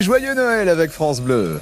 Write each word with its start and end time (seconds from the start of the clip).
Joyeux 0.00 0.34
Noël 0.34 0.68
avec 0.68 0.92
France 0.92 1.20
Bleu. 1.20 1.60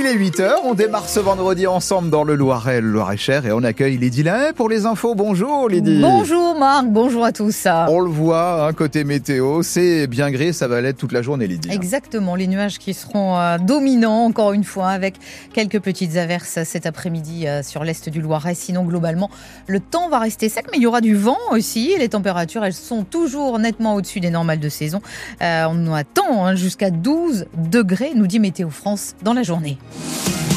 Il 0.00 0.06
est 0.06 0.14
8h, 0.14 0.58
on 0.62 0.74
démarre 0.74 1.08
ce 1.08 1.18
vendredi 1.18 1.66
ensemble 1.66 2.08
dans 2.08 2.22
le 2.22 2.36
Loiret, 2.36 2.80
le 2.80 2.88
Loiret-Cher 2.88 3.46
et 3.46 3.50
on 3.50 3.64
accueille 3.64 3.96
Lydie 3.96 4.22
Lahaye 4.22 4.52
pour 4.52 4.68
les 4.68 4.86
infos. 4.86 5.16
Bonjour 5.16 5.68
Lydie. 5.68 5.98
Bonjour 6.00 6.56
Marc, 6.56 6.86
bonjour 6.86 7.24
à 7.24 7.32
tous. 7.32 7.66
On 7.66 7.98
le 7.98 8.08
voit, 8.08 8.68
un 8.68 8.72
côté 8.72 9.02
météo, 9.02 9.64
c'est 9.64 10.06
bien 10.06 10.30
gris, 10.30 10.54
ça 10.54 10.68
va 10.68 10.80
l'être 10.80 10.98
toute 10.98 11.10
la 11.10 11.20
journée 11.20 11.48
Lydie. 11.48 11.70
Exactement, 11.72 12.36
les 12.36 12.46
nuages 12.46 12.78
qui 12.78 12.94
seront 12.94 13.36
euh, 13.36 13.58
dominants 13.58 14.26
encore 14.26 14.52
une 14.52 14.62
fois 14.62 14.90
avec 14.90 15.16
quelques 15.52 15.80
petites 15.80 16.16
averses 16.16 16.62
cet 16.62 16.86
après-midi 16.86 17.48
euh, 17.48 17.64
sur 17.64 17.82
l'est 17.82 18.08
du 18.08 18.20
Loiret. 18.20 18.54
Sinon 18.54 18.84
globalement, 18.84 19.30
le 19.66 19.80
temps 19.80 20.08
va 20.08 20.20
rester 20.20 20.48
sec 20.48 20.66
mais 20.70 20.78
il 20.78 20.82
y 20.84 20.86
aura 20.86 21.00
du 21.00 21.16
vent 21.16 21.38
aussi. 21.50 21.92
Les 21.98 22.08
températures, 22.08 22.64
elles 22.64 22.72
sont 22.72 23.02
toujours 23.02 23.58
nettement 23.58 23.96
au-dessus 23.96 24.20
des 24.20 24.30
normales 24.30 24.60
de 24.60 24.68
saison. 24.68 25.00
Euh, 25.42 25.66
on 25.68 25.92
attend 25.92 26.46
hein, 26.46 26.54
jusqu'à 26.54 26.90
12 26.90 27.46
degrés, 27.56 28.12
nous 28.14 28.28
dit 28.28 28.38
Météo 28.38 28.70
France, 28.70 29.16
dans 29.24 29.32
la 29.32 29.42
journée. 29.42 29.76
Bye. 29.90 30.47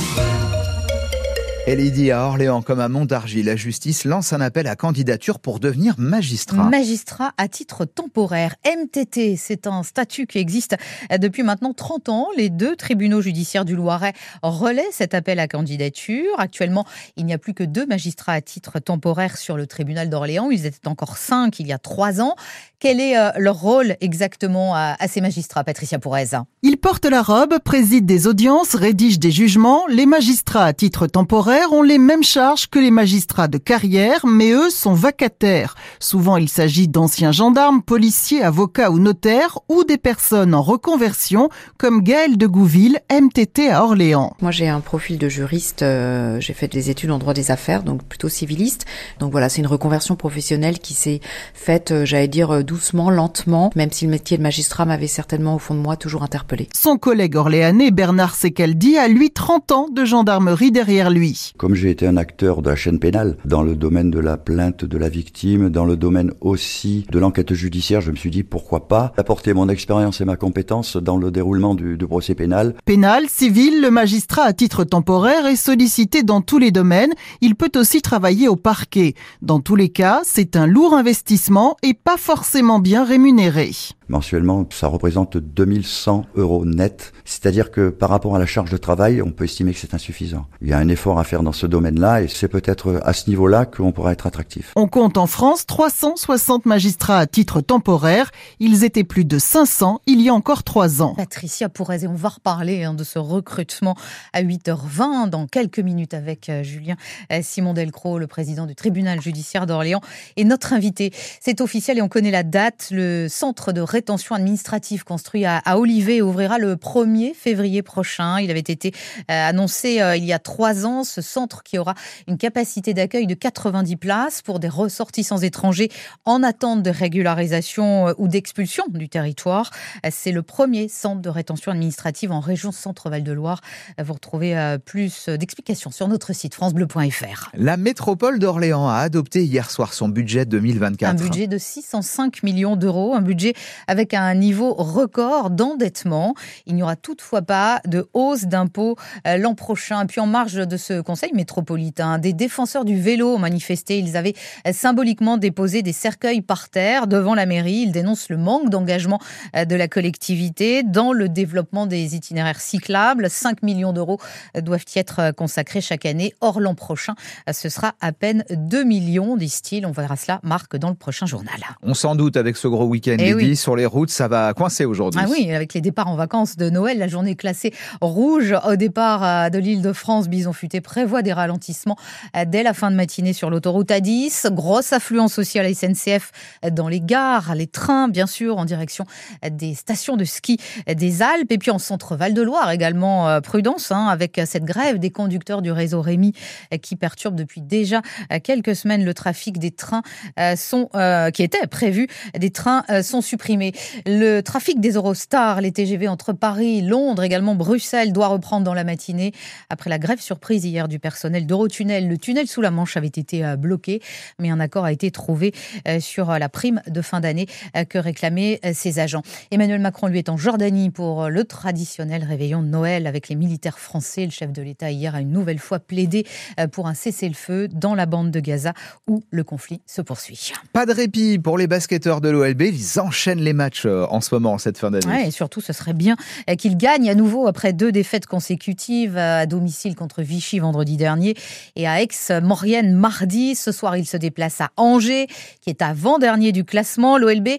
Elle 1.72 1.90
dit 1.90 2.12
à 2.12 2.26
Orléans 2.26 2.62
comme 2.62 2.82
à 2.82 2.90
Montargis, 2.90 3.44
la 3.44 3.56
justice 3.56 4.04
lance 4.04 4.34
un 4.34 4.42
appel 4.42 4.68
à 4.68 4.76
candidature 4.76 5.40
pour 5.40 5.62
devenir 5.62 5.96
magistrat. 5.98 6.66
Magistrat 6.66 7.32
à 7.38 7.48
titre 7.48 7.86
temporaire. 7.86 8.56
MTT, 8.66 9.38
c'est 9.38 9.68
un 9.68 9.82
statut 9.84 10.28
qui 10.28 10.40
existe 10.40 10.76
depuis 11.18 11.44
maintenant 11.44 11.72
30 11.72 12.10
ans. 12.10 12.28
Les 12.36 12.50
deux 12.50 12.76
tribunaux 12.76 13.22
judiciaires 13.22 13.64
du 13.64 13.78
Loiret 13.78 14.12
relaient 14.44 14.92
cet 14.92 15.14
appel 15.14 15.40
à 15.40 15.48
candidature. 15.48 16.38
Actuellement, 16.40 16.86
il 17.16 17.26
n'y 17.26 17.34
a 17.34 17.38
plus 17.38 17.54
que 17.54 17.64
deux 17.64 17.86
magistrats 17.86 18.34
à 18.34 18.42
titre 18.42 18.80
temporaire 18.80 19.38
sur 19.38 19.56
le 19.56 19.66
tribunal 19.66 20.10
d'Orléans. 20.10 20.52
Ils 20.52 20.66
étaient 20.66 20.90
encore 20.90 21.16
cinq 21.16 21.62
il 21.62 21.68
y 21.68 21.72
a 21.72 21.80
trois 21.80 22.20
ans. 22.20 22.36
Quel 22.80 23.00
est 23.00 23.18
euh, 23.18 23.30
leur 23.38 23.58
rôle 23.62 23.96
exactement 24.02 24.76
à, 24.76 24.98
ces 25.08 25.22
magistrats, 25.22 25.64
Patricia 25.64 26.00
Pourrez 26.00 26.32
Ils 26.64 26.78
portent 26.78 27.06
la 27.06 27.22
robe, 27.22 27.60
président 27.64 28.06
des 28.06 28.28
audiences, 28.28 28.76
rédigent 28.76 29.20
des 29.20 29.32
jugements. 29.32 29.86
Les 29.88 30.08
magistrats 30.08 30.66
à 30.66 30.74
titre 30.74 31.08
temporaire 31.08 31.61
ont 31.70 31.82
les 31.84 31.98
mêmes 31.98 32.24
charges 32.24 32.68
que 32.68 32.80
les 32.80 32.92
magistrats 32.92 33.48
de 33.48 33.58
carrière, 33.58 34.26
mais 34.26 34.52
eux 34.52 34.70
sont 34.70 34.94
vacataires. 34.94 35.76
Souvent, 36.00 36.38
il 36.38 36.50
s'agit 36.50 36.88
d'anciens 36.88 37.32
gendarmes, 37.32 37.82
policiers, 37.82 38.42
avocats 38.42 38.90
ou 38.90 39.00
notaires, 39.00 39.60
ou 39.70 39.84
des 39.84 39.98
personnes 39.98 40.56
en 40.56 40.62
reconversion, 40.62 41.50
comme 41.78 42.02
Gaël 42.02 42.38
de 42.38 42.48
Gouville, 42.48 43.00
MTT 43.12 43.70
à 43.70 43.84
Orléans. 43.84 44.36
Moi, 44.42 44.52
j'ai 44.52 44.68
un 44.68 44.80
profil 44.80 45.18
de 45.18 45.30
juriste. 45.30 45.84
Euh, 45.84 46.40
j'ai 46.40 46.54
fait 46.54 46.68
des 46.68 46.90
études 46.90 47.12
en 47.12 47.20
droit 47.20 47.34
des 47.34 47.52
affaires, 47.52 47.84
donc 47.84 48.04
plutôt 48.04 48.30
civiliste. 48.30 48.86
Donc 49.20 49.32
voilà, 49.32 49.50
c'est 49.50 49.62
une 49.62 49.68
reconversion 49.68 50.16
professionnelle 50.16 50.80
qui 50.80 50.94
s'est 50.94 51.20
faite, 51.54 51.92
euh, 51.92 52.06
j'allais 52.06 52.28
dire, 52.28 52.64
doucement, 52.64 53.10
lentement, 53.10 53.72
même 53.76 53.92
si 53.92 54.06
le 54.06 54.12
métier 54.12 54.38
de 54.38 54.44
magistrat 54.44 54.86
m'avait 54.86 55.08
certainement 55.08 55.56
au 55.56 55.60
fond 55.60 55.76
de 55.76 55.80
moi 55.80 55.96
toujours 55.96 56.24
interpellé. 56.24 56.70
Son 56.74 56.98
collègue 56.98 57.36
orléanais 57.36 57.92
Bernard 57.92 58.36
Secaldi 58.36 58.98
a 58.98 59.08
lui 59.08 59.32
30 59.32 59.72
ans 59.72 59.88
de 59.92 60.06
gendarmerie 60.06 60.72
derrière 60.72 61.10
lui. 61.10 61.41
Comme 61.58 61.76
j'ai 61.76 61.90
été 61.90 62.08
un 62.08 62.18
acteur 62.18 62.62
de 62.62 62.70
la 62.70 62.76
chaîne 62.76 63.00
pénale 63.00 63.38
dans 63.46 63.64
le 63.64 63.76
domaine 63.76 64.12
de 64.12 64.20
la 64.20 64.38
plainte 64.38 64.86
de 64.86 64.98
la 64.98 65.10
victime, 65.10 65.70
dans 65.70 65.86
le 65.86 65.98
domaine 65.98 66.32
aussi 66.42 67.06
de 67.12 67.20
l'enquête 67.20 67.54
judiciaire, 67.54 68.02
je 68.02 68.12
me 68.12 68.16
suis 68.16 68.32
dit 68.32 68.44
pourquoi 68.44 68.88
pas 68.88 69.14
apporter 69.18 69.54
mon 69.54 69.70
expérience 69.70 70.22
et 70.22 70.26
ma 70.26 70.36
compétence 70.36 70.98
dans 70.98 71.18
le 71.18 71.32
déroulement 71.32 71.76
du, 71.76 71.98
du 71.98 72.08
procès 72.08 72.36
pénal. 72.36 72.76
Pénal, 72.86 73.28
civil, 73.28 73.82
le 73.82 73.92
magistrat 73.92 74.44
à 74.44 74.54
titre 74.54 74.84
temporaire 74.84 75.46
est 75.46 75.56
sollicité 75.56 76.24
dans 76.24 76.42
tous 76.42 76.58
les 76.58 76.72
domaines. 76.72 77.14
Il 77.42 77.56
peut 77.56 77.72
aussi 77.76 78.02
travailler 78.02 78.48
au 78.48 78.56
parquet. 78.56 79.16
Dans 79.42 79.60
tous 79.60 79.76
les 79.76 79.90
cas, 79.90 80.22
c'est 80.24 80.56
un 80.56 80.68
lourd 80.68 80.94
investissement 80.94 81.78
et 81.84 81.94
pas 81.94 82.18
forcément 82.18 82.80
bien 82.80 83.04
rémunéré. 83.04 83.72
Mensuellement, 84.12 84.68
ça 84.72 84.88
représente 84.88 85.38
2100 85.38 86.26
euros 86.36 86.66
net. 86.66 87.14
C'est-à-dire 87.24 87.72
que 87.72 87.88
par 87.88 88.10
rapport 88.10 88.36
à 88.36 88.40
la 88.40 88.46
charge 88.46 88.70
de 88.70 88.76
travail, 88.76 89.22
on 89.22 89.32
peut 89.32 89.46
estimer 89.46 89.72
que 89.72 89.80
c'est 89.80 89.94
insuffisant. 89.94 90.48
Il 90.62 90.68
y 90.68 90.74
a 90.74 90.78
un 90.78 90.90
effort 90.90 91.18
à 91.18 91.24
faire 91.24 91.44
dans 91.44 91.54
ce 91.54 91.66
domaine-là 91.66 92.22
et 92.22 92.28
c'est 92.28 92.50
peut-être 92.50 93.00
à 93.06 93.14
ce 93.14 93.30
niveau-là 93.30 93.66
qu'on 93.66 93.94
pourra 93.94 94.12
être 94.12 94.28
attractif. 94.28 94.74
On 94.76 94.90
compte 94.90 95.18
en 95.18 95.28
France 95.28 95.66
360 95.66 96.66
magistrats 96.66 97.20
à 97.20 97.26
titre 97.26 97.62
temporaire. 97.62 98.32
Ils 98.60 98.84
étaient 98.84 99.06
plus 99.06 99.24
de 99.24 99.40
500 99.40 100.02
il 100.08 100.20
y 100.20 100.28
a 100.28 100.34
encore 100.34 100.64
trois 100.64 101.02
ans. 101.02 101.14
Patricia 101.16 101.70
Pourrez, 101.70 102.04
et 102.04 102.08
on 102.08 102.14
va 102.14 102.28
reparler 102.28 102.84
hein, 102.84 102.94
de 102.94 103.06
ce 103.06 103.18
recrutement 103.18 103.96
à 104.34 104.44
8h20 104.44 105.30
dans 105.30 105.48
quelques 105.48 105.80
minutes 105.80 106.14
avec 106.14 106.50
euh, 106.50 106.64
Julien 106.64 106.98
euh, 107.32 107.40
Simon 107.42 107.74
Delcros, 107.74 108.20
le 108.20 108.28
président 108.28 108.66
du 108.66 108.76
tribunal 108.76 109.22
judiciaire 109.22 109.66
d'Orléans, 109.68 110.02
et 110.36 110.44
notre 110.44 110.74
invité. 110.74 111.14
C'est 111.40 111.62
officiel 111.62 111.98
et 111.98 112.02
on 112.02 112.10
connaît 112.10 112.30
la 112.30 112.44
date. 112.44 112.90
Le 112.92 113.28
centre 113.30 113.72
de 113.72 113.80
rétention 114.02 114.34
administrative 114.34 115.04
construit 115.04 115.46
à, 115.46 115.62
Olivet 115.78 116.24
ouvrira 116.24 116.58
le 116.58 116.76
1er 116.76 117.36
février 117.36 117.84
prochain. 117.84 118.40
Il 118.40 118.50
avait 118.50 118.60
été 118.60 118.94
euh, 119.30 119.50
annoncé 119.50 120.02
euh, 120.02 120.16
il 120.16 120.26
y 120.26 120.34
a 120.34 120.40
trois 120.40 120.88
ans, 120.88 121.04
ce 121.04 121.22
centre 121.22 121.62
qui 121.62 121.78
aura 121.78 121.94
une 122.28 122.40
capacité 122.40 122.96
d'accueil 122.96 123.28
de 123.28 123.36
90 123.36 123.98
places 123.98 124.42
pour 124.42 124.60
des 124.60 124.70
ressortissants 124.70 125.38
étrangers 125.38 125.92
en 126.26 126.42
attente 126.42 126.82
de 126.82 126.90
régularisation 126.90 128.08
euh, 128.08 128.14
ou 128.18 128.28
d'expulsion 128.28 128.86
du 128.90 129.08
territoire. 129.08 129.70
C'est 130.10 130.32
le 130.32 130.42
premier 130.42 130.88
centre 130.88 131.22
de 131.22 131.30
rétention 131.30 131.72
administrative 131.72 132.32
en 132.32 132.40
région 132.40 132.72
Centre-Val 132.72 133.22
de 133.22 133.32
Loire. 133.32 133.62
Vous 134.04 134.14
retrouvez 134.14 134.78
plus 134.84 135.30
d'explications 135.30 135.92
sur 135.92 136.08
notre 136.08 136.34
site 136.34 136.56
francebleu.fr. 136.56 137.52
La 137.54 137.78
métropole 137.78 138.40
d'Orléans 138.40 138.90
a 138.90 138.98
adopté 138.98 139.44
hier 139.44 139.70
soir 139.70 139.94
son 139.94 140.10
budget 140.10 140.46
2024. 140.46 141.12
Un 141.12 141.14
budget 141.14 141.48
de 141.48 141.60
605 141.60 142.42
millions 142.42 142.76
d'euros, 142.76 143.14
un 143.14 143.22
budget 143.22 143.54
avec 143.92 144.14
un 144.14 144.34
niveau 144.36 144.74
record 144.74 145.50
d'endettement. 145.50 146.34
Il 146.66 146.76
n'y 146.76 146.82
aura 146.82 146.96
toutefois 146.96 147.42
pas 147.42 147.82
de 147.86 148.08
hausse 148.14 148.46
d'impôts 148.46 148.96
euh, 149.28 149.36
l'an 149.36 149.54
prochain. 149.54 150.06
Puis 150.06 150.22
en 150.22 150.28
marge 150.28 150.54
de 150.54 150.78
ce 150.78 151.02
conseil 151.02 151.34
métropolitain, 151.34 152.18
des 152.18 152.32
défenseurs 152.32 152.86
du 152.86 152.98
vélo 152.98 153.36
ont 153.36 153.38
manifesté. 153.38 154.00
Ils 154.00 154.16
avaient 154.16 154.34
euh, 154.66 154.72
symboliquement 154.72 155.36
déposé 155.36 155.82
des 155.82 155.92
cercueils 155.92 156.42
par 156.42 156.70
terre 156.70 157.06
devant 157.06 157.36
la 157.36 157.46
mairie. 157.46 157.84
Ils 157.86 157.92
dénoncent 157.92 158.30
le 158.30 158.38
manque 158.38 158.70
d'engagement 158.70 159.20
euh, 159.58 159.66
de 159.66 159.76
la 159.76 159.90
collectivité 159.90 160.84
dans 160.84 161.12
le 161.12 161.28
développement 161.28 161.86
des 161.86 162.16
itinéraires 162.16 162.62
cyclables. 162.62 163.30
5 163.30 163.62
millions 163.62 163.92
d'euros 163.92 164.20
doivent 164.56 164.86
y 164.96 165.00
être 165.00 165.32
consacrés 165.32 165.82
chaque 165.82 166.06
année. 166.06 166.34
Or, 166.40 166.62
l'an 166.62 166.76
prochain, 166.76 167.16
ce 167.52 167.68
sera 167.68 167.94
à 168.00 168.14
peine 168.14 168.46
2 168.52 168.86
millions, 168.86 169.36
disent-ils. 169.36 169.86
On 169.86 169.92
verra 169.92 170.16
cela, 170.16 170.40
Marc, 170.44 170.78
dans 170.78 170.90
le 170.90 170.96
prochain 170.96 171.26
journal. 171.26 171.60
On 171.82 171.94
s'en 171.94 172.16
doute 172.16 172.38
avec 172.38 172.56
ce 172.56 172.70
gros 172.70 172.86
week-end. 172.86 173.18
Eh 173.20 173.34
oui 173.34 173.58
sur 173.58 173.76
les 173.76 173.81
routes, 173.86 174.10
ça 174.10 174.28
va 174.28 174.54
coincer 174.54 174.86
aujourd'hui. 174.86 175.22
Ah 175.24 175.28
oui, 175.30 175.52
avec 175.54 175.74
les 175.74 175.82
départs 175.82 176.08
en 176.08 176.16
vacances 176.16 176.58
de 176.58 176.70
Noël, 176.70 176.98
la 176.98 177.08
journée 177.08 177.36
classée 177.36 177.74
rouge 178.02 178.56
au 178.66 178.76
départ 178.76 179.24
euh, 179.24 179.50
de 179.50 179.60
l'île 179.60 179.82
de 179.82 179.94
France, 179.94 180.28
Bison 180.28 180.54
Futé 180.54 180.82
prévoit 180.82 181.22
des 181.22 181.34
ralentissements 181.34 181.98
euh, 182.36 182.46
dès 182.48 182.64
la 182.64 182.74
fin 182.74 182.92
de 182.92 182.96
matinée 182.96 183.34
sur 183.34 183.50
l'autoroute 183.50 183.90
A10. 183.90 184.52
Grosse 184.54 184.94
affluence 184.94 185.40
aussi 185.40 185.60
à 185.60 185.64
la 185.64 185.74
SNCF 185.74 186.32
dans 186.72 186.88
les 186.88 187.02
gares, 187.02 187.56
les 187.56 187.68
trains, 187.68 188.08
bien 188.08 188.28
sûr, 188.28 188.58
en 188.58 188.66
direction 188.66 189.06
des 189.50 189.74
stations 189.74 190.18
de 190.18 190.26
ski 190.26 190.58
des 190.88 191.22
Alpes. 191.22 191.52
Et 191.52 191.58
puis 191.58 191.72
en 191.72 191.80
centre 191.80 192.16
Val-de-Loire 192.16 192.72
également, 192.72 193.30
euh, 193.30 193.42
prudence 193.42 193.92
hein, 193.92 194.08
avec 194.08 194.40
cette 194.46 194.66
grève 194.66 195.00
des 195.00 195.12
conducteurs 195.12 195.62
du 195.62 195.72
réseau 195.72 196.02
Rémi 196.02 196.34
qui 196.82 196.96
perturbe 196.96 197.36
depuis 197.36 197.62
déjà 197.62 198.02
quelques 198.44 198.76
semaines 198.76 199.04
le 199.04 199.14
trafic 199.14 199.60
des 199.60 199.72
trains 199.72 200.02
qui 200.38 201.44
étaient 201.44 201.68
prévus. 201.68 202.08
Des 202.38 202.50
trains 202.50 202.84
sont 203.04 203.22
supprimés 203.22 203.61
le 204.06 204.42
trafic 204.42 204.80
des 204.80 204.92
Eurostars, 204.92 205.62
les 205.62 205.72
TGV 205.72 206.08
entre 206.08 206.34
Paris, 206.34 206.82
Londres, 206.82 207.24
également 207.24 207.56
Bruxelles, 207.56 208.14
doit 208.14 208.28
reprendre 208.28 208.66
dans 208.66 208.74
la 208.74 208.84
matinée. 208.84 209.32
Après 209.70 209.90
la 209.90 210.00
grève 210.00 210.20
surprise 210.20 210.66
hier 210.66 210.88
du 210.88 211.00
personnel 211.00 211.46
d'Eurotunnel, 211.46 212.08
le 212.08 212.18
tunnel 212.18 212.48
sous 212.48 212.62
la 212.62 212.72
Manche 212.72 212.98
avait 212.98 213.08
été 213.08 213.46
euh, 213.46 213.56
bloqué, 213.56 214.02
mais 214.40 214.50
un 214.50 214.60
accord 214.60 214.86
a 214.86 214.92
été 214.92 215.12
trouvé 215.12 215.54
euh, 215.88 216.00
sur 216.00 216.32
euh, 216.32 216.40
la 216.40 216.50
prime 216.50 216.82
de 216.88 217.02
fin 217.02 217.20
d'année 217.20 217.48
que 217.90 217.98
réclamaient 217.98 218.60
ses 218.74 219.00
agents. 219.00 219.22
Emmanuel 219.52 219.80
Macron, 219.80 220.08
lui, 220.08 220.18
est 220.18 220.30
en 220.30 220.38
Jordanie 220.38 220.90
pour 220.90 221.30
le 221.30 221.44
traditionnel 221.44 222.24
réveillon 222.24 222.62
de 222.62 222.68
Noël 222.68 223.08
avec 223.08 223.30
les 223.30 223.36
militaires 223.36 223.80
français. 223.80 224.26
Le 224.26 224.32
chef 224.32 224.52
de 224.52 224.62
l'État, 224.62 224.92
hier, 224.92 225.16
a 225.16 225.22
une 225.22 225.32
nouvelle 225.32 225.60
fois 225.60 225.80
plaidé 225.80 226.26
pour 226.72 226.88
un 226.88 226.94
cessez-le-feu 226.94 227.68
dans 227.68 227.96
la 227.96 228.06
bande 228.06 228.32
de 228.32 228.40
Gaza 228.40 228.74
où 229.08 229.24
le 229.30 229.44
conflit 229.44 229.82
se 229.86 230.02
poursuit. 230.02 230.52
Pas 230.74 230.86
de 230.86 230.94
répit 230.94 231.40
pour 231.40 231.58
les 231.58 231.68
basketteurs 231.68 232.22
de 232.22 232.30
l'OLB. 232.30 232.62
Ils 232.62 233.00
enchaînent 233.00 233.42
les 233.42 233.51
matchs 233.54 233.86
euh, 233.86 234.06
en 234.10 234.22
ce 234.22 234.34
moment, 234.34 234.58
cette 234.58 234.78
fin 234.78 234.92
d'année. 234.92 235.06
Ouais, 235.06 235.28
et 235.28 235.32
surtout, 235.32 235.62
ce 235.62 235.74
serait 235.74 235.94
bien 235.94 236.16
euh, 236.50 236.56
qu'ils 236.56 236.78
gagnent 236.78 237.10
à 237.10 237.16
nouveau 237.16 237.48
après 237.48 237.74
deux 237.74 237.92
défaites 237.92 238.26
consécutives 238.26 239.18
euh, 239.18 239.42
à 239.42 239.46
domicile 239.46 239.96
contre 239.96 240.22
Vichy 240.22 240.60
vendredi 240.60 240.98
dernier 240.98 241.36
et 241.76 241.88
à 241.88 242.02
Aix-Maurienne 242.02 242.94
mardi. 242.94 243.56
Ce 243.56 243.72
soir, 243.72 243.98
ils 243.98 244.08
se 244.08 244.18
déplacent 244.18 244.62
à 244.62 244.70
Angers, 244.78 245.28
qui 245.62 245.70
est 245.70 245.82
avant-dernier 245.82 246.52
du 246.52 246.64
classement. 246.64 247.18
L'OLB 247.18 247.50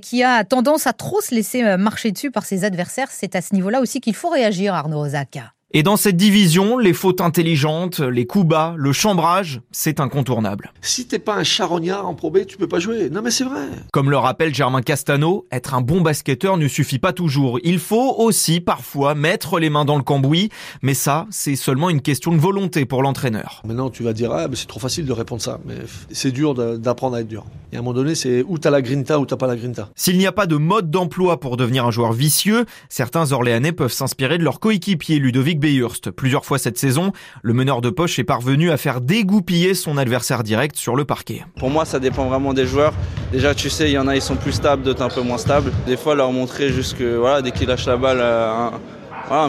qui 0.00 0.22
a 0.22 0.44
tendance 0.44 0.86
à 0.86 0.92
trop 0.92 1.20
se 1.20 1.34
laisser 1.34 1.76
marcher 1.76 2.12
dessus 2.12 2.30
par 2.30 2.44
ses 2.44 2.64
adversaires. 2.64 3.08
C'est 3.10 3.36
à 3.36 3.40
ce 3.40 3.54
niveau-là 3.54 3.80
aussi 3.80 4.00
qu'il 4.00 4.14
faut 4.14 4.30
réagir, 4.30 4.74
Arnaud 4.74 5.04
Ozaka. 5.04 5.52
Et 5.74 5.82
dans 5.82 5.96
cette 5.96 6.18
division, 6.18 6.76
les 6.76 6.92
fautes 6.92 7.22
intelligentes, 7.22 8.00
les 8.00 8.26
coups 8.26 8.44
bas, 8.44 8.74
le 8.76 8.92
chambrage, 8.92 9.62
c'est 9.70 10.00
incontournable. 10.00 10.70
Si 10.82 11.06
t'es 11.06 11.18
pas 11.18 11.34
un 11.36 11.44
charognard 11.44 12.06
en 12.06 12.12
probé, 12.12 12.44
tu 12.44 12.58
peux 12.58 12.68
pas 12.68 12.78
jouer. 12.78 13.08
Non 13.08 13.22
mais 13.22 13.30
c'est 13.30 13.44
vrai. 13.44 13.62
Comme 13.90 14.10
le 14.10 14.18
rappelle 14.18 14.54
Germain 14.54 14.82
Castano, 14.82 15.46
être 15.50 15.72
un 15.72 15.80
bon 15.80 16.02
basketteur 16.02 16.58
ne 16.58 16.68
suffit 16.68 16.98
pas 16.98 17.14
toujours. 17.14 17.58
Il 17.64 17.78
faut 17.78 18.16
aussi 18.18 18.60
parfois 18.60 19.14
mettre 19.14 19.58
les 19.58 19.70
mains 19.70 19.86
dans 19.86 19.96
le 19.96 20.02
cambouis, 20.02 20.50
mais 20.82 20.92
ça, 20.92 21.26
c'est 21.30 21.56
seulement 21.56 21.88
une 21.88 22.02
question 22.02 22.32
de 22.32 22.38
volonté 22.38 22.84
pour 22.84 23.02
l'entraîneur. 23.02 23.62
Maintenant 23.64 23.88
tu 23.88 24.02
vas 24.02 24.12
dire 24.12 24.30
ah 24.30 24.48
c'est 24.52 24.68
trop 24.68 24.80
facile 24.80 25.06
de 25.06 25.12
répondre 25.12 25.40
ça, 25.40 25.58
mais 25.64 25.76
c'est 26.10 26.32
dur 26.32 26.52
d'apprendre 26.52 27.16
à 27.16 27.22
être 27.22 27.28
dur. 27.28 27.46
Et 27.72 27.76
à 27.76 27.78
un 27.78 27.82
moment 27.82 27.94
donné, 27.94 28.14
c'est 28.14 28.44
où 28.46 28.58
t'as 28.58 28.68
la 28.68 28.82
grinta 28.82 29.18
ou 29.18 29.24
t'as 29.24 29.36
pas 29.36 29.46
la 29.46 29.56
grinta. 29.56 29.88
S'il 29.96 30.18
n'y 30.18 30.26
a 30.26 30.32
pas 30.32 30.44
de 30.44 30.56
mode 30.56 30.90
d'emploi 30.90 31.40
pour 31.40 31.56
devenir 31.56 31.86
un 31.86 31.90
joueur 31.90 32.12
vicieux, 32.12 32.66
certains 32.90 33.32
Orléanais 33.32 33.72
peuvent 33.72 33.90
s'inspirer 33.90 34.36
de 34.36 34.44
leur 34.44 34.60
coéquipier 34.60 35.18
Ludovic 35.18 35.61
Beyhurst. 35.62 36.10
Plusieurs 36.10 36.44
fois 36.44 36.58
cette 36.58 36.76
saison, 36.76 37.12
le 37.42 37.54
meneur 37.54 37.80
de 37.80 37.88
poche 37.88 38.18
est 38.18 38.24
parvenu 38.24 38.70
à 38.70 38.76
faire 38.76 39.00
dégoupiller 39.00 39.74
son 39.74 39.96
adversaire 39.96 40.42
direct 40.42 40.76
sur 40.76 40.96
le 40.96 41.04
parquet. 41.04 41.44
Pour 41.58 41.70
moi, 41.70 41.84
ça 41.84 42.00
dépend 42.00 42.26
vraiment 42.26 42.52
des 42.52 42.66
joueurs. 42.66 42.92
Déjà, 43.30 43.54
tu 43.54 43.70
sais, 43.70 43.88
il 43.88 43.92
y 43.92 43.98
en 43.98 44.08
a, 44.08 44.16
ils 44.16 44.20
sont 44.20 44.36
plus 44.36 44.52
stables, 44.52 44.82
d'autres 44.82 45.02
un 45.02 45.08
peu 45.08 45.22
moins 45.22 45.38
stables. 45.38 45.72
Des 45.86 45.96
fois, 45.96 46.14
leur 46.14 46.32
montrer 46.32 46.70
juste 46.70 46.98
que 46.98 47.16
voilà, 47.16 47.40
dès 47.40 47.52
qu'ils 47.52 47.68
lâchent 47.68 47.86
la 47.86 47.96
balle, 47.96 48.18
euh, 48.20 48.70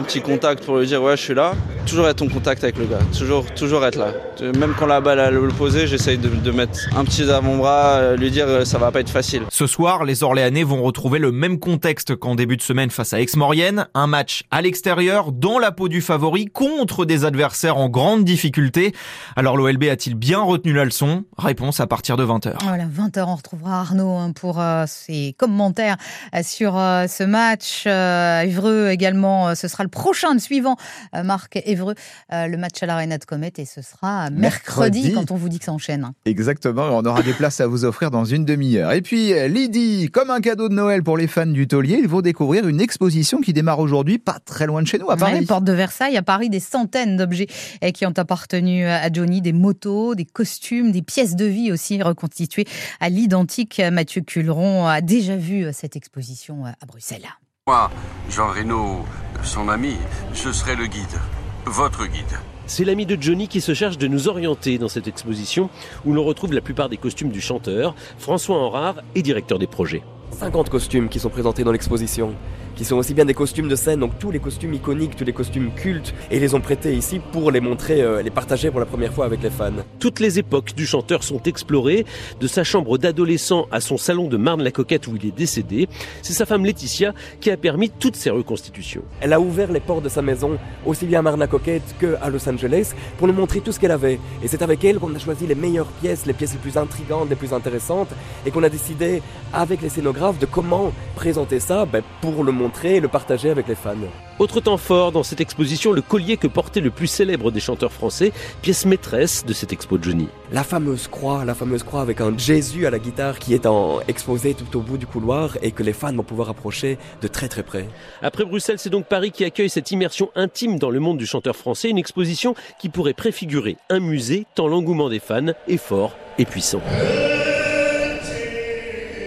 petit 0.02 0.22
contact 0.22 0.64
pour 0.64 0.78
lui 0.78 0.86
dire 0.86 1.02
ouais 1.02 1.16
je 1.16 1.22
suis 1.22 1.34
là. 1.34 1.54
Toujours 1.86 2.08
être 2.08 2.22
en 2.22 2.28
contact 2.28 2.64
avec 2.64 2.78
le 2.78 2.86
gars, 2.86 3.00
toujours, 3.16 3.44
toujours 3.54 3.84
être 3.84 3.98
là. 3.98 4.06
Même 4.40 4.74
quand 4.78 4.86
la 4.86 5.02
balle 5.02 5.20
à 5.20 5.30
l'opposé, 5.30 5.86
j'essaye 5.86 6.16
de, 6.16 6.50
mettre 6.50 6.78
un 6.96 7.04
petit 7.04 7.30
avant-bras, 7.30 7.96
euh, 7.96 8.16
lui 8.16 8.30
dire 8.30 8.46
euh, 8.48 8.64
ça 8.64 8.78
va 8.78 8.90
pas 8.90 9.00
être 9.00 9.10
facile. 9.10 9.42
Ce 9.50 9.66
soir, 9.66 10.04
les 10.04 10.22
Orléanais 10.22 10.62
vont 10.62 10.82
retrouver 10.82 11.18
le 11.18 11.30
même 11.30 11.58
contexte 11.58 12.16
qu'en 12.16 12.34
début 12.34 12.56
de 12.56 12.62
semaine 12.62 12.88
face 12.88 13.12
à 13.12 13.20
Aix-Maurienne, 13.20 13.86
un 13.92 14.06
match 14.06 14.44
à 14.50 14.62
l'extérieur, 14.62 15.30
dans 15.30 15.58
la 15.58 15.72
peau 15.72 15.88
du 15.88 16.00
favori, 16.00 16.46
contre 16.46 17.04
des 17.04 17.26
adversaires 17.26 17.76
en 17.76 17.90
grande 17.90 18.24
difficulté. 18.24 18.94
Alors 19.36 19.58
l'OLB 19.58 19.84
a-t-il 19.84 20.14
bien 20.14 20.40
retenu 20.40 20.72
la 20.72 20.86
leçon? 20.86 21.24
Réponse 21.36 21.80
à 21.80 21.86
partir 21.86 22.16
de 22.16 22.24
20h. 22.24 22.54
Voilà, 22.62 22.84
20h, 22.84 23.24
on 23.26 23.36
retrouvera 23.36 23.80
Arnaud 23.80 24.16
hein, 24.16 24.32
pour 24.32 24.58
euh, 24.58 24.84
ses 24.86 25.34
commentaires 25.36 25.98
sur 26.42 26.74
ce 26.74 27.24
match. 27.24 27.86
Évreux 27.86 28.88
également, 28.88 29.54
ce 29.54 29.68
sera 29.68 29.73
le 29.82 29.88
prochain, 29.88 30.32
le 30.32 30.38
suivant, 30.38 30.76
euh, 31.14 31.22
Marc 31.22 31.60
Évreux, 31.64 31.94
euh, 32.32 32.46
le 32.46 32.56
match 32.56 32.82
à 32.82 32.86
l'Arena 32.86 33.18
de 33.18 33.24
Comet, 33.24 33.52
et 33.58 33.64
ce 33.64 33.82
sera 33.82 34.30
mercredi, 34.30 35.12
quand 35.12 35.30
on 35.30 35.36
vous 35.36 35.48
dit 35.48 35.58
que 35.58 35.64
ça 35.64 35.72
enchaîne. 35.72 36.12
Exactement, 36.24 36.88
on 36.92 37.04
aura 37.04 37.22
des 37.22 37.32
places 37.32 37.60
à 37.60 37.66
vous 37.66 37.84
offrir 37.84 38.10
dans 38.10 38.24
une 38.24 38.44
demi-heure. 38.44 38.92
Et 38.92 39.02
puis, 39.02 39.32
Lydie, 39.48 40.10
comme 40.10 40.30
un 40.30 40.40
cadeau 40.40 40.68
de 40.68 40.74
Noël 40.74 41.02
pour 41.02 41.16
les 41.16 41.26
fans 41.26 41.46
du 41.46 41.66
taulier, 41.66 41.98
ils 42.00 42.08
vont 42.08 42.20
découvrir 42.20 42.68
une 42.68 42.80
exposition 42.80 43.40
qui 43.40 43.52
démarre 43.52 43.78
aujourd'hui, 43.78 44.18
pas 44.18 44.38
très 44.44 44.66
loin 44.66 44.82
de 44.82 44.86
chez 44.86 44.98
nous, 44.98 45.10
à 45.10 45.16
Paris. 45.16 45.44
porte 45.46 45.64
de 45.64 45.72
Versailles, 45.72 46.16
à 46.16 46.22
Paris, 46.22 46.50
des 46.50 46.60
centaines 46.60 47.16
d'objets 47.16 47.46
eh, 47.82 47.92
qui 47.92 48.06
ont 48.06 48.14
appartenu 48.16 48.86
à 48.86 49.12
Johnny, 49.12 49.40
des 49.40 49.52
motos, 49.52 50.14
des 50.14 50.24
costumes, 50.24 50.92
des 50.92 51.02
pièces 51.02 51.36
de 51.36 51.44
vie 51.44 51.72
aussi 51.72 52.02
reconstituées 52.02 52.66
à 53.00 53.08
l'identique. 53.08 53.80
Mathieu 53.92 54.20
Culeron 54.20 54.86
a 54.86 55.00
déjà 55.00 55.36
vu 55.36 55.66
cette 55.72 55.96
exposition 55.96 56.64
à 56.64 56.86
Bruxelles. 56.86 57.28
Moi, 57.66 57.90
Jean 58.28 58.48
Reno, 58.48 59.06
son 59.42 59.70
ami, 59.70 59.96
je 60.34 60.52
serai 60.52 60.76
le 60.76 60.84
guide, 60.84 61.18
votre 61.64 62.04
guide. 62.04 62.38
C'est 62.66 62.84
l'ami 62.84 63.06
de 63.06 63.16
Johnny 63.18 63.48
qui 63.48 63.62
se 63.62 63.72
charge 63.72 63.96
de 63.96 64.06
nous 64.06 64.28
orienter 64.28 64.76
dans 64.76 64.88
cette 64.88 65.08
exposition 65.08 65.70
où 66.04 66.12
l'on 66.12 66.24
retrouve 66.24 66.52
la 66.52 66.60
plupart 66.60 66.90
des 66.90 66.98
costumes 66.98 67.30
du 67.30 67.40
chanteur. 67.40 67.94
François 68.18 68.58
Enrard 68.58 68.96
est 69.14 69.22
directeur 69.22 69.58
des 69.58 69.66
projets. 69.66 70.02
50 70.32 70.68
costumes 70.68 71.08
qui 71.08 71.18
sont 71.18 71.30
présentés 71.30 71.64
dans 71.64 71.72
l'exposition 71.72 72.34
qui 72.76 72.84
sont 72.84 72.96
aussi 72.96 73.14
bien 73.14 73.24
des 73.24 73.34
costumes 73.34 73.68
de 73.68 73.76
scène, 73.76 74.00
donc 74.00 74.18
tous 74.18 74.30
les 74.30 74.38
costumes 74.38 74.74
iconiques, 74.74 75.16
tous 75.16 75.24
les 75.24 75.32
costumes 75.32 75.70
cultes, 75.74 76.14
et 76.30 76.36
ils 76.36 76.40
les 76.40 76.54
ont 76.54 76.60
prêtés 76.60 76.94
ici 76.94 77.20
pour 77.32 77.50
les 77.50 77.60
montrer, 77.60 78.02
euh, 78.02 78.22
les 78.22 78.30
partager 78.30 78.70
pour 78.70 78.80
la 78.80 78.86
première 78.86 79.12
fois 79.12 79.24
avec 79.26 79.42
les 79.42 79.50
fans. 79.50 79.72
Toutes 79.98 80.20
les 80.20 80.38
époques 80.38 80.74
du 80.74 80.86
chanteur 80.86 81.22
sont 81.22 81.42
explorées, 81.42 82.04
de 82.40 82.46
sa 82.46 82.64
chambre 82.64 82.98
d'adolescent 82.98 83.66
à 83.70 83.80
son 83.80 83.96
salon 83.96 84.28
de 84.28 84.36
Marne-la-Coquette 84.36 85.06
où 85.06 85.16
il 85.16 85.26
est 85.26 85.36
décédé. 85.36 85.88
C'est 86.22 86.32
sa 86.32 86.46
femme 86.46 86.64
Laetitia 86.64 87.12
qui 87.40 87.50
a 87.50 87.56
permis 87.56 87.90
toutes 87.90 88.16
ces 88.16 88.30
reconstitutions. 88.30 89.02
Elle 89.20 89.32
a 89.32 89.40
ouvert 89.40 89.72
les 89.72 89.80
portes 89.80 90.04
de 90.04 90.08
sa 90.08 90.22
maison, 90.22 90.58
aussi 90.86 91.06
bien 91.06 91.20
à 91.20 91.22
Marne-la-Coquette 91.22 91.94
qu'à 92.00 92.28
Los 92.28 92.48
Angeles, 92.48 92.92
pour 93.18 93.26
nous 93.26 93.32
montrer 93.32 93.60
tout 93.60 93.72
ce 93.72 93.80
qu'elle 93.80 93.90
avait. 93.90 94.18
Et 94.42 94.48
c'est 94.48 94.62
avec 94.62 94.84
elle 94.84 94.98
qu'on 94.98 95.14
a 95.14 95.18
choisi 95.18 95.46
les 95.46 95.54
meilleures 95.54 95.86
pièces, 95.86 96.26
les 96.26 96.32
pièces 96.32 96.52
les 96.52 96.58
plus 96.58 96.76
intrigantes, 96.76 97.28
les 97.28 97.36
plus 97.36 97.52
intéressantes, 97.52 98.08
et 98.44 98.50
qu'on 98.50 98.62
a 98.62 98.68
décidé, 98.68 99.22
avec 99.52 99.82
les 99.82 99.88
scénographes, 99.88 100.38
de 100.38 100.46
comment 100.46 100.92
présenter 101.14 101.60
ça 101.60 101.86
ben, 101.86 102.02
pour 102.20 102.44
le 102.44 102.52
montrer 102.64 102.96
et 102.96 103.00
le 103.00 103.08
partager 103.08 103.50
avec 103.50 103.68
les 103.68 103.74
fans. 103.74 103.94
Autre 104.38 104.60
temps 104.60 104.78
fort 104.78 105.12
dans 105.12 105.22
cette 105.22 105.40
exposition, 105.42 105.92
le 105.92 106.00
collier 106.00 106.38
que 106.38 106.46
portait 106.46 106.80
le 106.80 106.90
plus 106.90 107.06
célèbre 107.06 107.50
des 107.50 107.60
chanteurs 107.60 107.92
français, 107.92 108.32
pièce 108.62 108.86
maîtresse 108.86 109.44
de 109.44 109.52
cette 109.52 109.72
expo 109.72 109.98
de 109.98 110.04
Johnny. 110.04 110.28
La 110.50 110.64
fameuse 110.64 111.06
croix, 111.06 111.44
la 111.44 111.54
fameuse 111.54 111.82
croix 111.82 112.00
avec 112.00 112.22
un 112.22 112.36
Jésus 112.38 112.86
à 112.86 112.90
la 112.90 112.98
guitare 112.98 113.38
qui 113.38 113.52
est 113.52 113.66
en 113.66 114.00
exposé 114.08 114.54
tout 114.54 114.78
au 114.78 114.80
bout 114.80 114.96
du 114.96 115.06
couloir 115.06 115.58
et 115.60 115.72
que 115.72 115.82
les 115.82 115.92
fans 115.92 116.14
vont 116.14 116.22
pouvoir 116.22 116.48
approcher 116.48 116.98
de 117.20 117.28
très 117.28 117.48
très 117.48 117.62
près. 117.62 117.86
Après 118.22 118.46
Bruxelles, 118.46 118.78
c'est 118.78 118.90
donc 118.90 119.06
Paris 119.06 119.30
qui 119.30 119.44
accueille 119.44 119.70
cette 119.70 119.90
immersion 119.90 120.30
intime 120.34 120.78
dans 120.78 120.90
le 120.90 121.00
monde 121.00 121.18
du 121.18 121.26
chanteur 121.26 121.56
français, 121.56 121.90
une 121.90 121.98
exposition 121.98 122.54
qui 122.80 122.88
pourrait 122.88 123.12
préfigurer 123.12 123.76
un 123.90 124.00
musée 124.00 124.46
tant 124.54 124.68
l'engouement 124.68 125.10
des 125.10 125.20
fans 125.20 125.52
est 125.68 125.76
fort 125.76 126.16
et 126.38 126.46
puissant. 126.46 126.80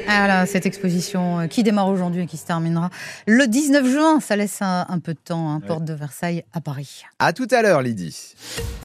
Voilà, 0.07 0.45
cette 0.45 0.65
exposition 0.65 1.42
euh, 1.42 1.48
qui 1.48 1.63
démarre 1.63 1.89
aujourd'hui 1.89 2.24
et 2.24 2.25
qui 2.27 2.38
se 2.38 2.45
terminera 2.45 2.89
le 3.27 3.45
19 3.45 3.86
juin. 3.86 4.19
Ça 4.21 4.36
laisse 4.36 4.62
un, 4.62 5.00
peu 5.04 5.13
de 5.13 5.19
temps, 5.19 5.51
hein, 5.51 5.59
porte 5.59 5.83
de 5.83 5.94
Versailles 5.94 6.44
à 6.54 6.62
Paris. 6.62 7.04
À 7.19 7.33
tout 7.33 7.48
à 7.51 7.62
l'heure, 7.62 7.81
Lydie. 7.81 8.33